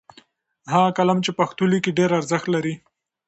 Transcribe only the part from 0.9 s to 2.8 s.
قلم چې په پښتو لیکي ډېر ارزښت لري.